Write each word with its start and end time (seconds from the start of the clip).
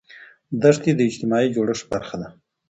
دښتې 0.61 0.91
د 0.95 0.99
اجتماعي 1.09 1.47
جوړښت 1.55 1.85
برخه 1.93 2.15
ده. 2.21 2.27